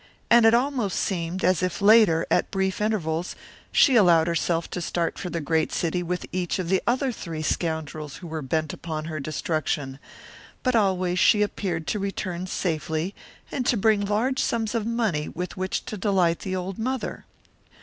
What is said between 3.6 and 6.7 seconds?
she allowed herself to start for the great city with each of